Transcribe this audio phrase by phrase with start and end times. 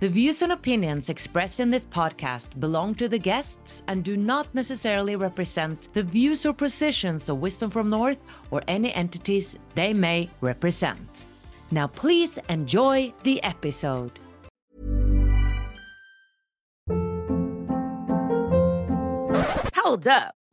[0.00, 4.52] the views and opinions expressed in this podcast belong to the guests and do not
[4.54, 8.18] necessarily represent the views or positions of Wisdom from North
[8.50, 11.24] or any entities they may represent.
[11.70, 14.18] Now, please enjoy the episode.
[19.74, 20.34] Hold up.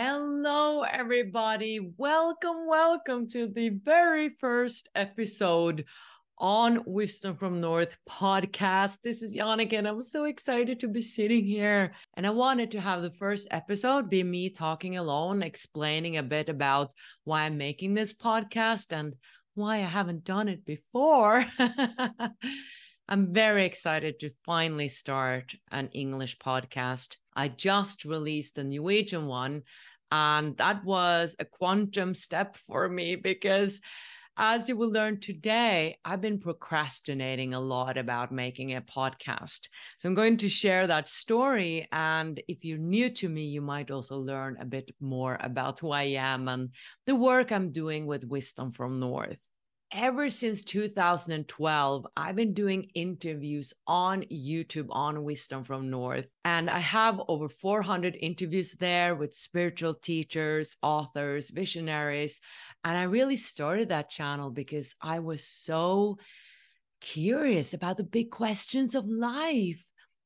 [0.00, 1.80] Hello, everybody.
[1.96, 5.86] Welcome, welcome to the very first episode
[6.38, 8.98] on Wisdom from North podcast.
[9.02, 11.94] This is Jannike, and I'm so excited to be sitting here.
[12.14, 16.48] And I wanted to have the first episode be me talking alone, explaining a bit
[16.48, 16.92] about
[17.24, 19.16] why I'm making this podcast and
[19.56, 21.44] why I haven't done it before.
[23.08, 27.16] I'm very excited to finally start an English podcast.
[27.38, 29.62] I just released a Norwegian one,
[30.10, 33.80] and that was a quantum step for me because,
[34.36, 39.68] as you will learn today, I've been procrastinating a lot about making a podcast.
[39.98, 41.86] So I'm going to share that story.
[41.92, 45.92] And if you're new to me, you might also learn a bit more about who
[45.92, 46.70] I am and
[47.06, 49.47] the work I'm doing with Wisdom from North
[49.90, 56.28] ever since 2012, I've been doing interviews on YouTube on Wisdom from North.
[56.44, 62.40] And I have over 400 interviews there with spiritual teachers, authors, visionaries.
[62.84, 66.18] And I really started that channel because I was so
[67.00, 69.84] curious about the big questions of life.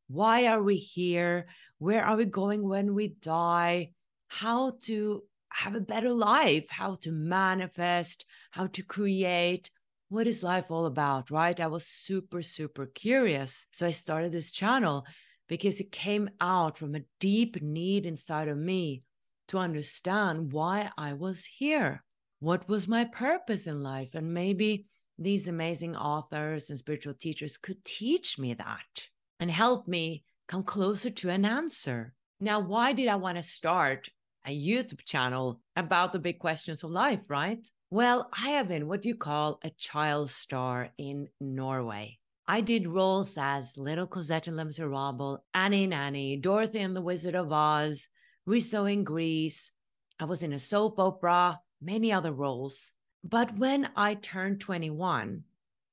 [0.08, 1.46] Why are we here?
[1.78, 3.92] Where are we going when we die?
[4.28, 5.22] How to
[5.54, 9.70] have a better life, how to manifest, how to create.
[10.08, 11.58] What is life all about, right?
[11.58, 13.66] I was super, super curious.
[13.72, 15.06] So I started this channel
[15.48, 19.02] because it came out from a deep need inside of me
[19.48, 22.04] to understand why I was here.
[22.40, 24.14] What was my purpose in life?
[24.14, 24.86] And maybe
[25.18, 29.08] these amazing authors and spiritual teachers could teach me that
[29.38, 32.14] and help me come closer to an answer.
[32.40, 34.08] Now, why did I want to start
[34.46, 37.66] a YouTube channel about the big questions of life, right?
[37.90, 42.18] Well, I have been what do you call a child star in Norway.
[42.46, 47.34] I did roles as Little Cosette in Les Miserables, Annie Nanny, Dorothy and the Wizard
[47.34, 48.08] of Oz,
[48.46, 49.70] Rizzo in Grease.
[50.18, 52.92] I was in a soap opera, many other roles.
[53.22, 55.44] But when I turned 21,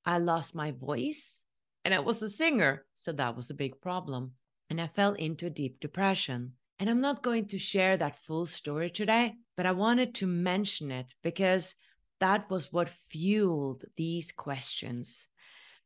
[0.04, 1.44] I lost my voice
[1.84, 2.84] and I was a singer.
[2.94, 4.32] So that was a big problem.
[4.68, 6.52] And I fell into a deep depression.
[6.80, 10.90] And I'm not going to share that full story today, but I wanted to mention
[10.90, 11.74] it because
[12.20, 15.28] that was what fueled these questions.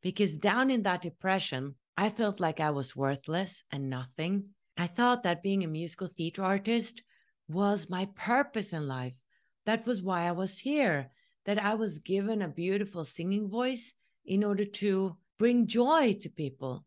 [0.05, 4.49] because down in that depression, I felt like I was worthless and nothing.
[4.77, 7.01] I thought that being a musical theater artist
[7.47, 9.23] was my purpose in life.
[9.65, 11.09] That was why I was here,
[11.47, 13.93] that I was given a beautiful singing voice
[14.23, 16.85] in order to bring joy to people.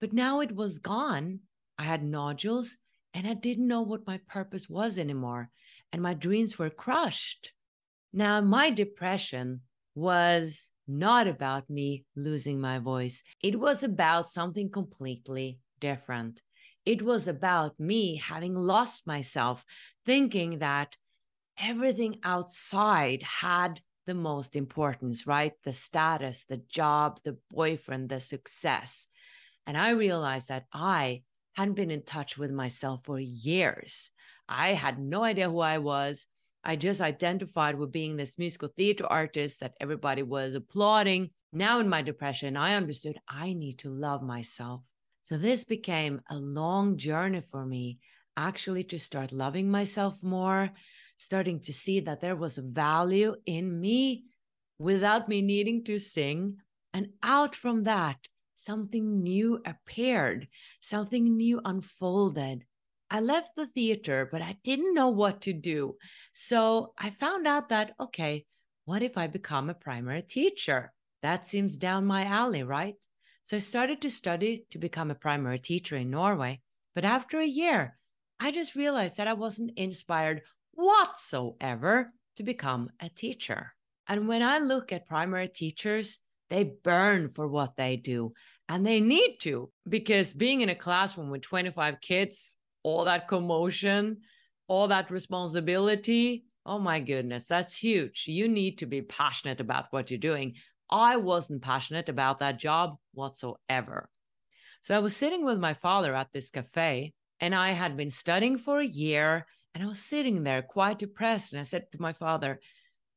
[0.00, 1.40] But now it was gone.
[1.78, 2.76] I had nodules
[3.16, 5.48] and I didn't know what my purpose was anymore.
[5.90, 7.54] And my dreams were crushed.
[8.12, 9.62] Now, my depression
[9.94, 16.42] was not about me losing my voice, it was about something completely different.
[16.84, 19.64] It was about me having lost myself,
[20.04, 20.94] thinking that
[21.58, 25.54] everything outside had the most importance, right?
[25.64, 29.06] The status, the job, the boyfriend, the success.
[29.66, 31.22] And I realized that I
[31.56, 34.10] hadn't been in touch with myself for years.
[34.48, 36.26] I had no idea who I was.
[36.62, 41.30] I just identified with being this musical theater artist that everybody was applauding.
[41.52, 44.82] Now, in my depression, I understood I need to love myself.
[45.22, 47.98] So, this became a long journey for me,
[48.36, 50.70] actually, to start loving myself more,
[51.18, 54.24] starting to see that there was value in me
[54.78, 56.58] without me needing to sing.
[56.92, 58.18] And out from that,
[58.56, 60.48] something new appeared,
[60.80, 62.64] something new unfolded.
[63.10, 65.96] I left the theater, but I didn't know what to do.
[66.32, 68.46] So I found out that, okay,
[68.84, 70.92] what if I become a primary teacher?
[71.22, 72.96] That seems down my alley, right?
[73.44, 76.60] So I started to study to become a primary teacher in Norway.
[76.94, 77.96] But after a year,
[78.40, 80.42] I just realized that I wasn't inspired
[80.72, 83.74] whatsoever to become a teacher.
[84.08, 86.18] And when I look at primary teachers,
[86.50, 88.32] they burn for what they do
[88.68, 94.18] and they need to because being in a classroom with 25 kids, all that commotion,
[94.68, 98.24] all that responsibility, oh my goodness, that's huge.
[98.26, 100.54] You need to be passionate about what you're doing.
[100.90, 104.08] I wasn't passionate about that job whatsoever.
[104.82, 108.56] So I was sitting with my father at this cafe and I had been studying
[108.56, 111.52] for a year and I was sitting there quite depressed.
[111.52, 112.60] And I said to my father,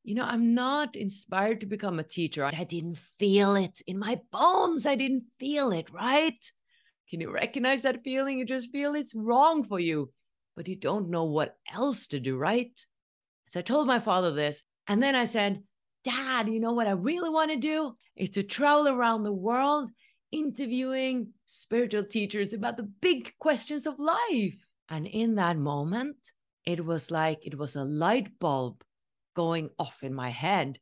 [0.02, 2.44] you know, I'm not inspired to become a teacher.
[2.44, 4.86] I didn't feel it in my bones.
[4.86, 6.38] I didn't feel it, right?
[7.10, 8.38] Can you recognize that feeling?
[8.38, 10.12] You just feel it's wrong for you,
[10.56, 12.72] but you don't know what else to do, right?
[13.50, 14.62] So I told my father this.
[14.86, 15.62] And then I said,
[16.04, 19.90] Dad, you know what I really want to do is to travel around the world
[20.32, 24.70] interviewing spiritual teachers about the big questions of life.
[24.88, 26.16] And in that moment,
[26.64, 28.82] it was like it was a light bulb
[29.34, 30.78] going off in my head.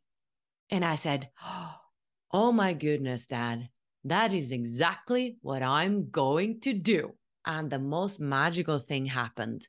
[0.71, 1.31] And I said,
[2.33, 3.71] Oh my goodness, Dad,
[4.05, 7.15] that is exactly what I'm going to do.
[7.47, 9.67] And the most magical thing happened.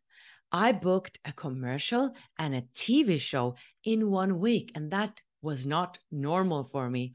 [0.52, 6.00] I booked a commercial and a TV show in one week, and that was not
[6.12, 7.14] normal for me.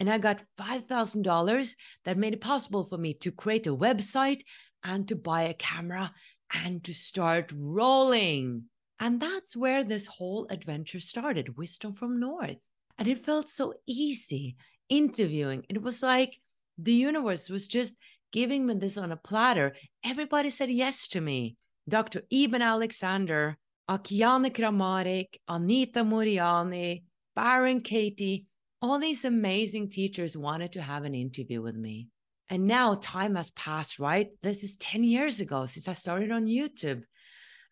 [0.00, 1.74] And I got $5,000
[2.04, 4.42] that made it possible for me to create a website
[4.82, 6.12] and to buy a camera
[6.52, 8.64] and to start rolling.
[8.98, 12.56] And that's where this whole adventure started Wisdom from North.
[12.98, 14.56] And it felt so easy
[14.88, 15.64] interviewing.
[15.68, 16.40] It was like
[16.78, 17.94] the universe was just
[18.32, 19.74] giving me this on a platter.
[20.04, 21.56] Everybody said yes to me.
[21.88, 22.22] Dr.
[22.32, 23.56] Eben Alexander,
[23.88, 27.02] Akiane Kramarik, Anita Moorjani,
[27.34, 28.46] Byron Katie,
[28.82, 32.08] all these amazing teachers wanted to have an interview with me.
[32.48, 34.28] And now time has passed, right?
[34.42, 37.02] This is 10 years ago since I started on YouTube.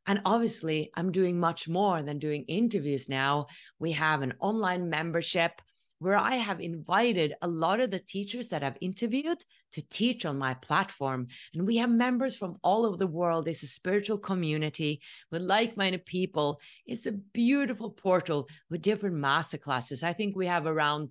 [0.06, 3.46] And obviously, I'm doing much more than doing interviews now.
[3.78, 5.60] We have an online membership
[5.98, 9.42] where I have invited a lot of the teachers that I've interviewed
[9.72, 11.28] to teach on my platform.
[11.54, 13.48] And we have members from all over the world.
[13.48, 16.60] It's a spiritual community with like minded people.
[16.86, 20.02] It's a beautiful portal with different masterclasses.
[20.02, 21.10] I think we have around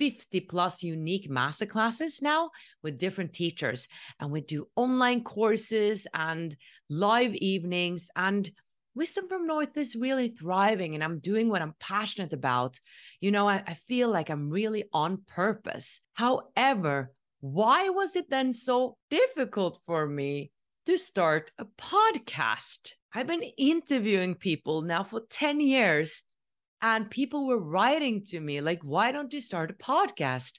[0.00, 2.50] 50 plus unique masterclasses now
[2.82, 3.86] with different teachers.
[4.18, 6.56] And we do online courses and
[6.88, 8.08] live evenings.
[8.16, 8.50] And
[8.96, 12.80] Wisdom from North is really thriving, and I'm doing what I'm passionate about.
[13.20, 16.00] You know, I, I feel like I'm really on purpose.
[16.14, 20.50] However, why was it then so difficult for me
[20.86, 22.96] to start a podcast?
[23.14, 26.24] I've been interviewing people now for 10 years
[26.82, 30.58] and people were writing to me, like, why don't you start a podcast?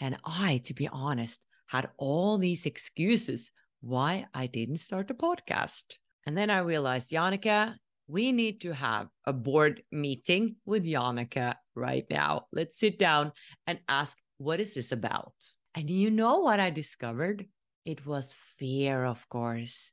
[0.00, 3.50] And I, to be honest, had all these excuses
[3.80, 5.84] why I didn't start a podcast.
[6.26, 7.74] And then I realized, Jannike,
[8.08, 12.46] we need to have a board meeting with Jannike right now.
[12.52, 13.32] Let's sit down
[13.66, 15.34] and ask, what is this about?
[15.74, 17.46] And you know what I discovered?
[17.84, 19.92] It was fear, of course.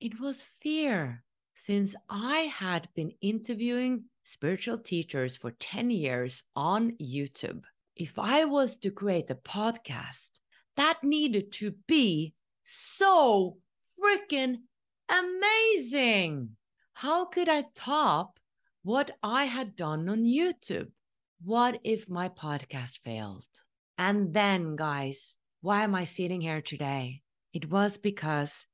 [0.00, 1.22] It was fear.
[1.54, 7.62] Since I had been interviewing spiritual teachers for 10 years on YouTube.
[7.96, 10.30] if I was to create a podcast,
[10.76, 13.58] that needed to be so
[13.96, 14.56] freaking
[15.08, 16.56] amazing.
[16.94, 18.40] How could I top
[18.82, 20.90] what I had done on YouTube?
[21.44, 23.46] What if my podcast failed?
[23.96, 27.22] And then, guys, why am I sitting here today?
[27.52, 28.66] It was because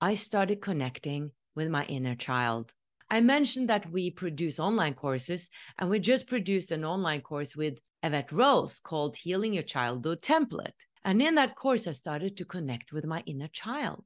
[0.00, 2.74] I started connecting with my inner child.
[3.08, 5.48] I mentioned that we produce online courses,
[5.78, 10.84] and we just produced an online course with Evette Rose called Healing Your Childhood Template.
[11.04, 14.04] And in that course, I started to connect with my inner child.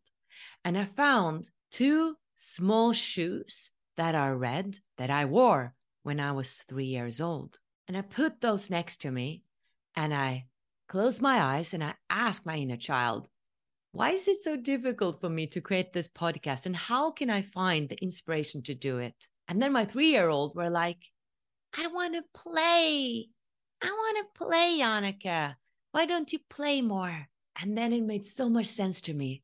[0.65, 6.65] And I found two small shoes that are red that I wore when I was
[6.69, 7.59] three years old.
[7.89, 9.43] And I put those next to me
[9.97, 10.47] and I
[10.89, 13.29] closed my eyes and I asked my inner child,
[13.93, 16.67] why is it so difficult for me to create this podcast?
[16.67, 19.15] And how can I find the inspiration to do it?
[19.49, 20.99] And then my three year old were like,
[21.77, 23.29] I want to play.
[23.83, 25.55] I want to play, Jannike.
[25.93, 27.27] Why don't you play more?
[27.61, 29.43] And then it made so much sense to me.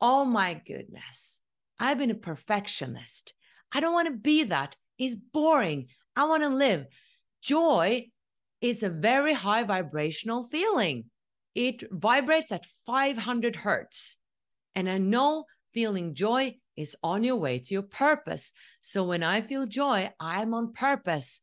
[0.00, 1.40] Oh my goodness.
[1.78, 3.32] I've been a perfectionist.
[3.70, 4.74] I don't want to be that.
[4.98, 5.88] It's boring.
[6.16, 6.86] I want to live.
[7.42, 8.08] Joy
[8.60, 11.04] is a very high vibrational feeling
[11.54, 14.16] it vibrates at 500 hertz.
[14.74, 18.52] And I know feeling joy is on your way to your purpose.
[18.82, 21.40] So when I feel joy, I'm on purpose.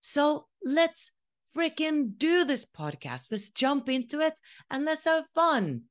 [0.00, 1.10] So let's
[1.56, 3.26] freaking do this podcast.
[3.30, 4.34] Let's jump into it
[4.70, 5.82] and let's have fun.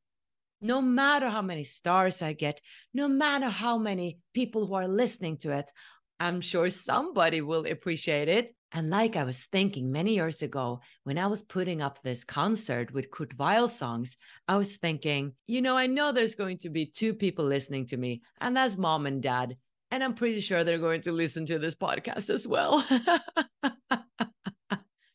[0.61, 2.61] No matter how many stars I get,
[2.93, 5.71] no matter how many people who are listening to it,
[6.19, 8.53] I'm sure somebody will appreciate it.
[8.71, 12.91] And like I was thinking many years ago, when I was putting up this concert
[12.91, 14.17] with Kurt Weill songs,
[14.47, 17.97] I was thinking, you know, I know there's going to be two people listening to
[17.97, 19.57] me, and that's mom and dad.
[19.91, 22.81] And I'm pretty sure they're going to listen to this podcast as well.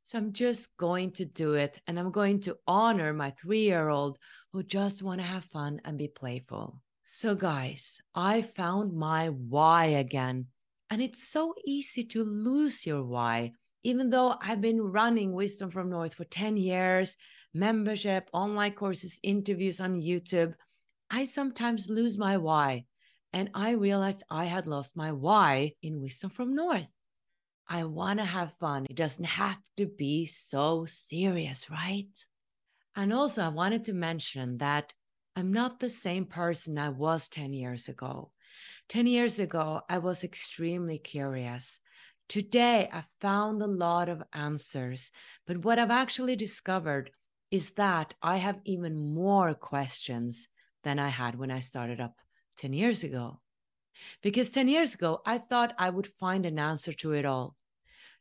[0.05, 1.81] so I'm just going to do it.
[1.88, 4.19] And I'm going to honor my three year old
[4.52, 6.81] who just want to have fun and be playful.
[7.02, 10.47] So, guys, I found my why again
[10.90, 13.52] and it's so easy to lose your why.
[13.83, 17.16] Even though I've been running Wisdom from North for 10 years,
[17.54, 20.54] membership, online courses, interviews on YouTube,
[21.11, 22.85] I sometimes lose my why.
[23.33, 26.88] And I realized I had lost my why in Wisdom from North.
[27.68, 28.87] I want to have fun.
[28.88, 32.09] It doesn't have to be so serious, right?
[32.97, 34.95] And also, I wanted to mention that
[35.37, 38.33] I'm not the same person I was 10 years ago.
[38.88, 41.78] 10 years ago, I was extremely curious.
[42.26, 45.11] Today, I found a lot of answers,
[45.47, 47.11] but what I've actually discovered
[47.50, 50.49] is that I have even more questions
[50.85, 52.14] than I had when I started up
[52.59, 53.40] 10 years ago.
[54.23, 57.57] Because 10 years ago, I thought I would find an answer to it all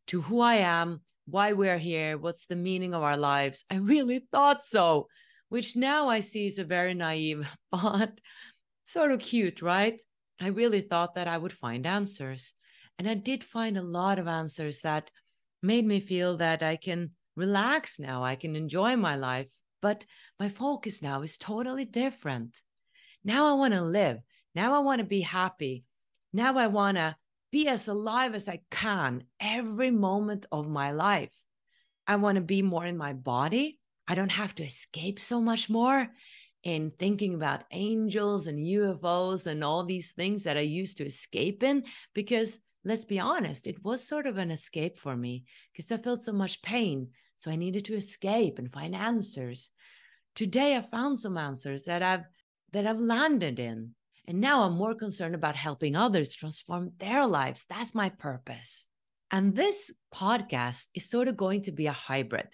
[0.08, 3.66] to who I am, why we're here, what's the meaning of our lives.
[3.70, 5.08] I really thought so,
[5.50, 8.20] which now I see is a very naive but
[8.86, 10.00] sort of cute, right?
[10.40, 12.54] I really thought that I would find answers.
[13.00, 15.12] And I did find a lot of answers that
[15.62, 19.50] made me feel that I can relax now, I can enjoy my life.
[19.82, 20.06] But
[20.40, 22.62] my focus now is totally different.
[23.24, 24.20] Now I want to live.
[24.56, 25.84] Now I want to be happy.
[26.34, 27.16] Now I want to
[27.52, 31.36] be as alive as I can every moment of my life.
[32.08, 33.80] I want to be more in my body.
[34.08, 36.08] I don't have to escape so much more
[36.68, 41.64] in thinking about angels and UFOs and all these things that I used to escape
[41.64, 41.84] in
[42.14, 46.24] because let's be honest, it was sort of an escape for me because I felt
[46.24, 47.10] so much pain.
[47.36, 49.72] So I needed to escape and find answers.
[50.36, 52.26] Today I found some answers that I've
[52.74, 53.94] that I've landed in.
[54.28, 57.66] And now I'm more concerned about helping others transform their lives.
[57.70, 58.86] That's my purpose.
[59.32, 62.50] And this podcast is sort of going to be a hybrid.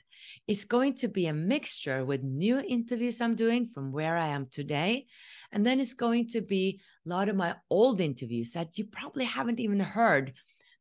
[0.48, 4.48] It's going to be a mixture with new interviews I'm doing from where I am
[4.52, 5.08] today.
[5.52, 9.26] And then it's going to be a lot of my old interviews that you probably
[9.26, 10.34] haven't even heard.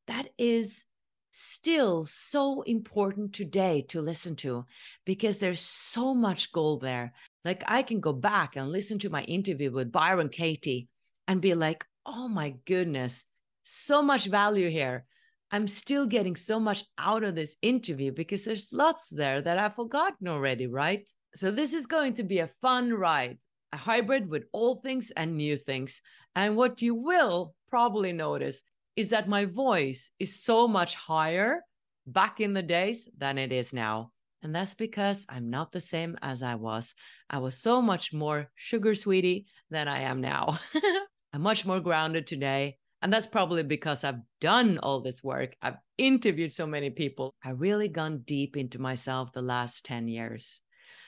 [0.06, 0.84] That is
[1.32, 4.66] still so important today to listen to
[5.04, 7.12] because there's so much gold there.
[7.44, 10.88] Like I can go back and listen to my interview with Byron Katie
[11.26, 13.24] and be like, oh my goodness,
[13.64, 15.04] so much value here.
[15.52, 19.74] I'm still getting so much out of this interview because there's lots there that I've
[19.74, 21.06] forgotten already, right?
[21.34, 23.36] So this is going to be a fun ride,
[23.70, 26.00] a hybrid with old things and new things.
[26.34, 28.62] And what you will probably notice
[28.96, 31.60] is that my voice is so much higher
[32.06, 34.10] back in the days than it is now.
[34.42, 36.94] And that's because I'm not the same as I was.
[37.28, 40.58] I was so much more sugar sweetie than I am now.
[41.32, 42.78] I'm much more grounded today.
[43.02, 45.56] And that's probably because I've done all this work.
[45.60, 47.34] I've interviewed so many people.
[47.44, 50.60] I've really gone deep into myself the last 10 years.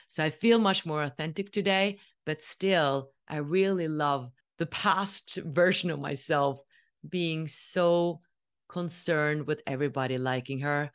[0.09, 5.89] So I feel much more authentic today, but still, I really love the past version
[5.89, 6.59] of myself
[7.07, 8.19] being so
[8.67, 10.91] concerned with everybody liking her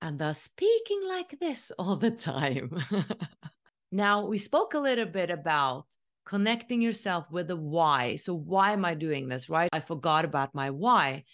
[0.00, 2.82] and thus speaking like this all the time.
[3.92, 5.84] now, we spoke a little bit about
[6.30, 8.14] connecting yourself with the why.
[8.14, 9.68] So, why am I doing this, right?
[9.72, 11.24] I forgot about my why.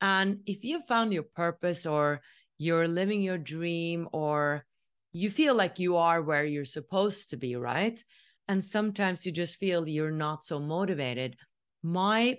[0.00, 2.20] And if you found your purpose or
[2.56, 4.64] you're living your dream or
[5.12, 7.98] you feel like you are where you're supposed to be, right?
[8.46, 11.36] And sometimes you just feel you're not so motivated.
[11.82, 12.38] My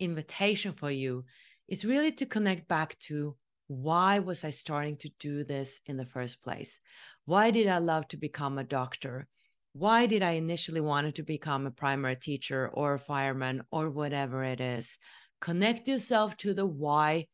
[0.00, 1.24] invitation for you
[1.68, 3.36] is really to connect back to
[3.68, 6.80] why was I starting to do this in the first place?
[7.26, 9.28] Why did I love to become a doctor?
[9.76, 14.44] Why did I initially wanted to become a primary teacher or a fireman or whatever
[14.44, 14.98] it is?
[15.40, 17.26] Connect yourself to the why,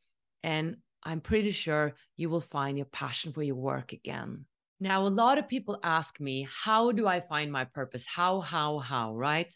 [0.42, 4.46] and I'm pretty sure you will find your passion for your work again.
[4.80, 8.06] Now, a lot of people ask me, how do I find my purpose?
[8.06, 9.54] How, how, how, right?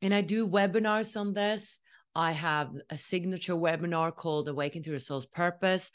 [0.00, 1.80] And I do webinars on this.
[2.14, 5.90] I have a signature webinar called Awaken to Your Soul's Purpose.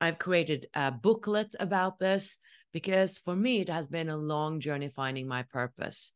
[0.00, 2.38] I've created a booklet about this
[2.74, 6.12] because for me, it has been a long journey finding my purpose.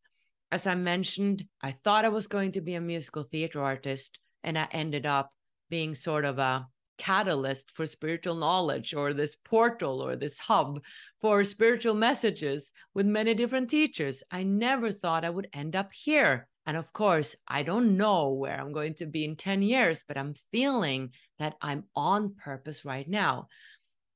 [0.51, 4.59] As I mentioned, I thought I was going to be a musical theater artist, and
[4.59, 5.31] I ended up
[5.71, 6.67] being sort of a
[6.99, 10.81] catalyst for spiritual knowledge or this portal or this hub
[11.21, 14.25] for spiritual messages with many different teachers.
[14.33, 16.49] I never thought I would end up here.
[16.67, 20.19] And of course, I don't know where I'm going to be in 10 years, but
[20.19, 23.47] I'm feeling that I'm on purpose right now.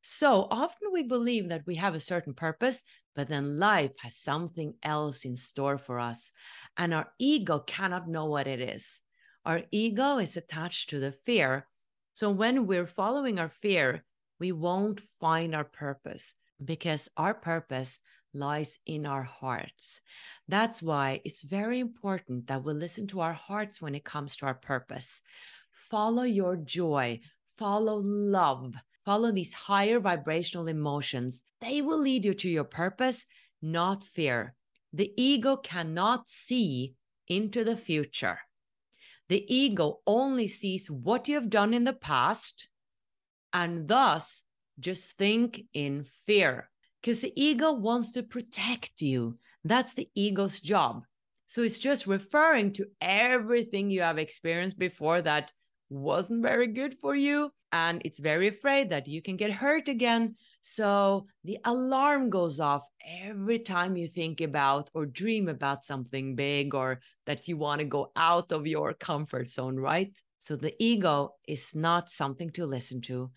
[0.02, 2.82] So often we believe that we have a certain purpose,
[3.14, 6.32] but then life has something else in store for us.
[6.76, 9.00] And our ego cannot know what it is.
[9.44, 11.66] Our ego is attached to the fear
[12.14, 14.04] so when we're following our fear,
[14.38, 17.98] we won't find our purpose because our purpose
[18.34, 20.00] lies in our hearts.
[20.46, 24.46] That's why it's very important that we listen to our hearts when it comes to
[24.46, 25.22] our purpose.
[25.72, 27.20] Follow your joy,
[27.56, 31.42] follow love, follow these higher vibrational emotions.
[31.60, 33.26] They will lead you to your purpose,
[33.60, 34.54] not fear.
[34.92, 36.94] The ego cannot see
[37.28, 38.38] into the future.
[39.28, 42.68] The ego only sees what you have done in the past
[43.52, 44.42] and thus
[44.78, 46.68] just think in fear
[47.00, 49.38] because the ego wants to protect you.
[49.64, 51.04] That's the ego's job.
[51.46, 55.52] So it's just referring to everything you have experienced before that
[55.92, 57.50] wasn't very good for you.
[57.72, 60.36] And it's very afraid that you can get hurt again.
[60.60, 62.82] So the alarm goes off
[63.24, 67.84] every time you think about or dream about something big or that you want to
[67.84, 70.12] go out of your comfort zone, right?
[70.38, 73.30] So the ego is not something to listen to,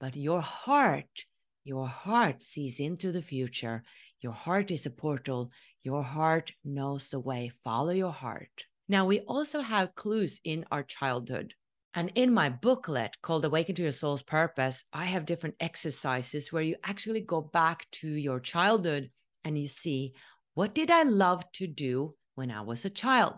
[0.00, 1.24] but your heart,
[1.64, 3.82] your heart sees into the future.
[4.20, 5.50] Your heart is a portal.
[5.82, 7.52] Your heart knows the way.
[7.64, 8.64] Follow your heart.
[8.88, 11.54] Now, we also have clues in our childhood.
[11.94, 16.62] And in my booklet called Awaken to Your Soul's Purpose, I have different exercises where
[16.62, 19.10] you actually go back to your childhood
[19.44, 20.14] and you see
[20.54, 23.34] what did I love to do when I was a child?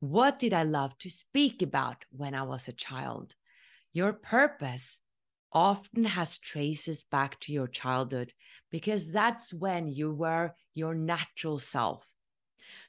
[0.00, 3.34] What did I love to speak about when I was a child?
[3.92, 5.00] Your purpose
[5.52, 8.32] often has traces back to your childhood
[8.70, 12.06] because that's when you were your natural self.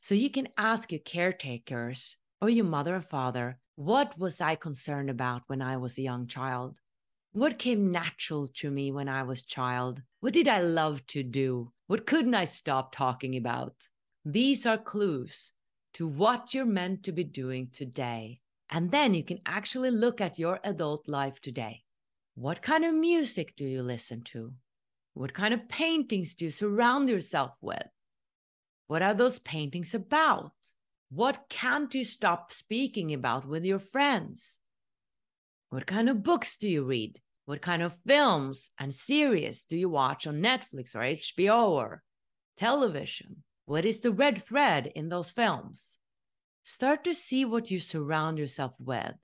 [0.01, 4.53] So you can ask your caretakers Oh, or your mother or father what was I
[4.53, 6.75] concerned about when I was a young child?
[7.31, 10.03] What came natural to me when I was child?
[10.19, 11.71] What did I love to do?
[11.87, 13.73] What couldn't I stop talking about?
[14.23, 15.53] These are clues
[15.95, 18.41] to what you're meant to be doing today.
[18.69, 21.81] And then you can actually look at your adult life today.
[22.35, 24.53] What kind of music do you listen to?
[25.15, 27.87] What kind of paintings do you surround yourself with?
[28.85, 30.51] What are those paintings about?
[31.15, 34.57] What can't you stop speaking about with your friends?
[35.69, 37.21] What kind of books do you read?
[37.45, 42.03] What kind of films and series do you watch on Netflix or HBO or
[42.57, 43.43] television?
[43.63, 45.97] What is the red thread in those films?
[46.65, 49.15] Start to see what you surround yourself with,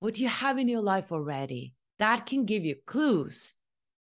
[0.00, 1.74] what you have in your life already.
[2.00, 3.54] That can give you clues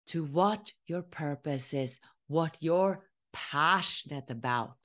[0.08, 4.78] to what your purpose is, what you're passionate about.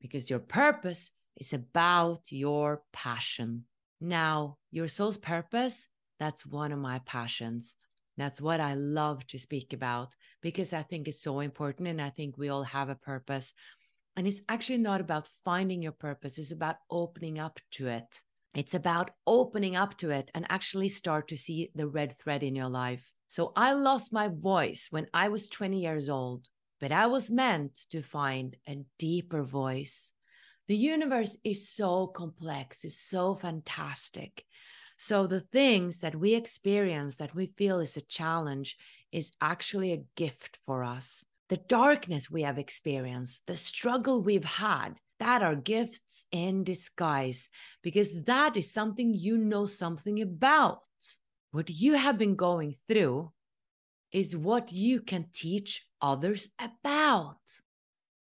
[0.00, 3.64] Because your purpose it's about your passion.
[4.00, 7.76] Now, your soul's purpose, that's one of my passions.
[8.18, 11.88] That's what I love to speak about because I think it's so important.
[11.88, 13.54] And I think we all have a purpose.
[14.16, 18.20] And it's actually not about finding your purpose, it's about opening up to it.
[18.54, 22.54] It's about opening up to it and actually start to see the red thread in
[22.56, 23.12] your life.
[23.28, 26.48] So I lost my voice when I was 20 years old,
[26.80, 30.10] but I was meant to find a deeper voice.
[30.70, 34.44] The universe is so complex, is so fantastic.
[34.98, 38.76] So the things that we experience that we feel is a challenge
[39.10, 41.24] is actually a gift for us.
[41.48, 47.48] The darkness we have experienced, the struggle we've had, that are gifts in disguise
[47.82, 50.82] because that is something you know something about.
[51.50, 53.32] What you have been going through
[54.12, 57.40] is what you can teach others about.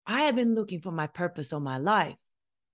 [0.06, 2.25] I have been looking for my purpose all my life,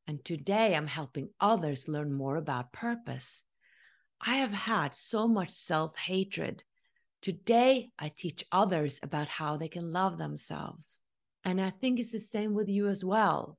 [0.07, 3.43] and today I'm helping others learn more about purpose.
[4.21, 6.63] I have had so much self hatred.
[7.21, 11.01] Today, I teach others about how they can love themselves.
[11.45, 13.59] And I think it's the same with you as well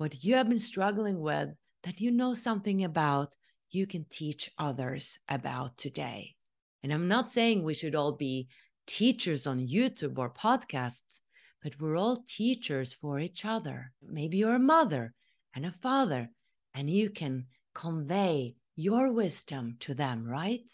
[0.00, 1.50] what you have been struggling with
[1.84, 3.36] that you know something about,
[3.70, 6.34] you can teach others about today.
[6.82, 8.48] And I'm not saying we should all be
[8.86, 11.20] teachers on YouTube or podcasts,
[11.62, 13.92] but we're all teachers for each other.
[14.02, 15.12] Maybe you're a mother
[15.54, 16.30] and a father,
[16.74, 20.70] and you can convey your wisdom to them, right?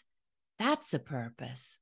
[0.59, 1.77] That's a purpose.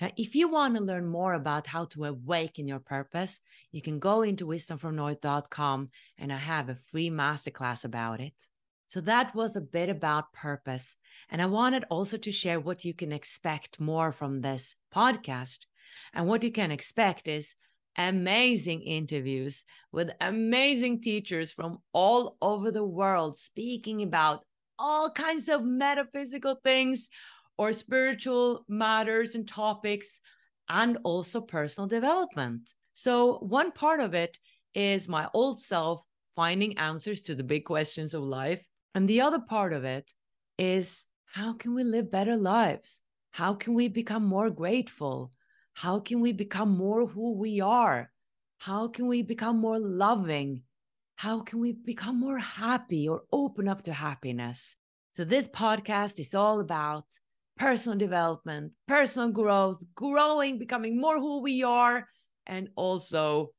[0.00, 3.40] Now, if you want to learn more about how to awaken your purpose,
[3.72, 8.34] you can go into wisdomfromnorth.com and I have a free masterclass about it.
[8.86, 10.96] So that was a bit about purpose.
[11.28, 15.66] And I wanted also to share what you can expect more from this podcast.
[16.14, 17.54] And what you can expect is
[17.98, 24.44] amazing interviews with amazing teachers from all over the world speaking about
[24.78, 27.08] all kinds of metaphysical things
[27.58, 30.20] or spiritual matters and topics,
[30.68, 32.72] and also personal development.
[32.92, 34.38] So, one part of it
[34.74, 36.02] is my old self
[36.36, 38.64] finding answers to the big questions of life.
[38.94, 40.12] And the other part of it
[40.56, 43.02] is how can we live better lives?
[43.32, 45.32] How can we become more grateful?
[45.78, 48.10] How can we become more who we are?
[48.58, 50.62] How can we become more loving?
[51.14, 54.74] How can we become more happy or open up to happiness?
[55.14, 57.04] So, this podcast is all about
[57.56, 62.08] personal development, personal growth, growing, becoming more who we are,
[62.44, 63.50] and also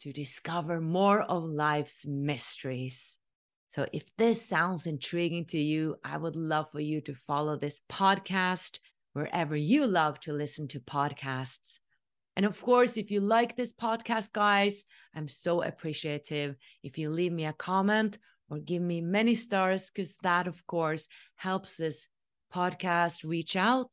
[0.00, 3.18] to discover more of life's mysteries.
[3.68, 7.82] So, if this sounds intriguing to you, I would love for you to follow this
[7.90, 8.78] podcast
[9.18, 11.80] wherever you love to listen to podcasts.
[12.36, 17.32] And of course, if you like this podcast, guys, I'm so appreciative if you leave
[17.32, 22.06] me a comment or give me many stars, because that, of course, helps this
[22.54, 23.90] podcast reach out.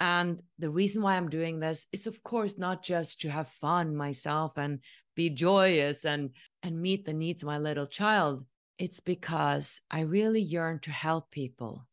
[0.00, 3.94] And the reason why I'm doing this is, of course, not just to have fun
[3.94, 4.80] myself and
[5.14, 6.30] be joyous and,
[6.62, 8.44] and meet the needs of my little child.
[8.78, 11.86] It's because I really yearn to help people.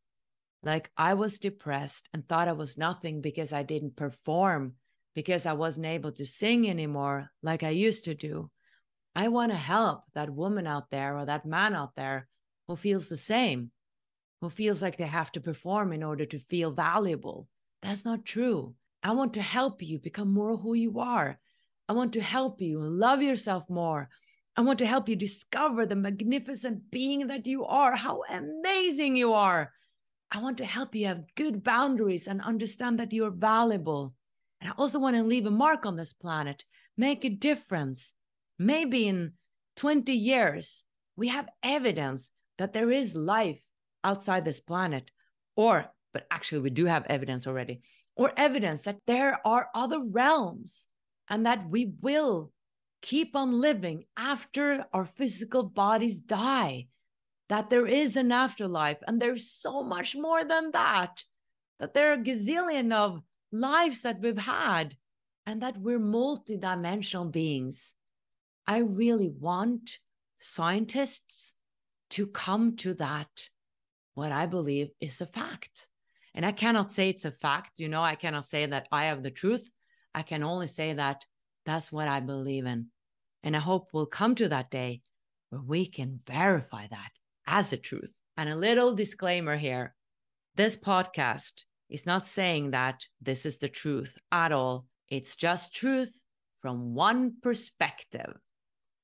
[0.63, 4.73] Like I was depressed and thought I was nothing because I didn't perform,
[5.13, 8.49] because I wasn't able to sing anymore like I used to do.
[9.15, 12.27] I want to help that woman out there or that man out there
[12.67, 13.71] who feels the same
[14.43, 17.47] who feels like they have to perform in order to feel valuable.
[17.81, 18.75] That's not true.
[19.01, 21.39] I want to help you become more who you are.
[21.87, 24.09] I want to help you love yourself more.
[24.57, 29.31] I want to help you discover the magnificent being that you are, how amazing you
[29.31, 29.71] are.
[30.33, 34.15] I want to help you have good boundaries and understand that you're valuable.
[34.59, 36.63] And I also want to leave a mark on this planet,
[36.97, 38.15] make a difference.
[38.57, 39.33] Maybe in
[39.75, 43.61] 20 years, we have evidence that there is life
[44.03, 45.11] outside this planet,
[45.55, 47.81] or, but actually, we do have evidence already,
[48.15, 50.87] or evidence that there are other realms
[51.29, 52.51] and that we will
[53.03, 56.87] keep on living after our physical bodies die,
[57.53, 61.23] that there is an afterlife, and there's so much more than that,
[61.79, 64.97] that there are a gazillion of lives that we've had,
[65.45, 67.93] and that we're multidimensional beings.
[68.65, 69.99] I really want
[70.35, 71.53] scientists
[72.09, 73.49] to come to that
[74.15, 75.87] what I believe is a fact.
[76.33, 77.73] And I cannot say it's a fact.
[77.77, 79.69] You know, I cannot say that I have the truth.
[80.15, 81.23] I can only say that
[81.67, 82.87] that's what I believe in.
[83.43, 85.03] And I hope we'll come to that day
[85.51, 87.11] where we can verify that
[87.45, 88.11] as a truth.
[88.37, 89.95] And a little disclaimer here
[90.55, 94.85] this podcast is not saying that this is the truth at all.
[95.09, 96.21] It's just truth
[96.61, 98.33] from one perspective.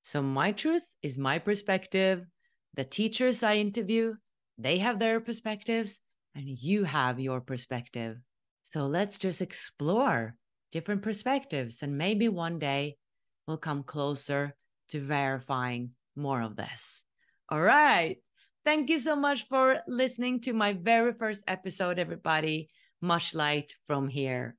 [0.04, 2.26] So, my truth is my perspective.
[2.76, 4.16] The teachers I interview
[4.60, 6.00] they have their perspectives
[6.36, 8.18] and you have your perspective.
[8.62, 10.36] So let's just explore
[10.72, 12.98] different perspectives and maybe one day
[13.48, 14.54] we'll come closer
[14.90, 17.04] to verifying more of this.
[17.48, 18.18] All right.
[18.70, 22.70] Thank you so much for listening to my very first episode, everybody.
[23.02, 24.59] Much light from here.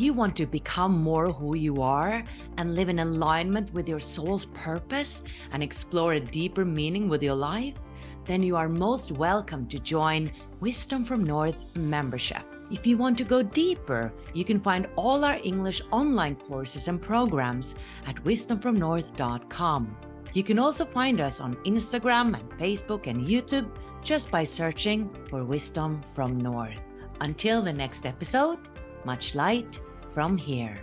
[0.00, 2.24] you want to become more who you are
[2.56, 7.34] and live in alignment with your soul's purpose and explore a deeper meaning with your
[7.34, 7.76] life,
[8.24, 12.42] then you are most welcome to join Wisdom from North membership.
[12.70, 17.02] If you want to go deeper, you can find all our English online courses and
[17.02, 17.74] programs
[18.06, 19.96] at wisdomfromnorth.com.
[20.32, 23.70] You can also find us on Instagram and Facebook and YouTube
[24.02, 26.78] just by searching for Wisdom from North.
[27.20, 28.60] Until the next episode,
[29.04, 29.78] much light
[30.14, 30.78] from here.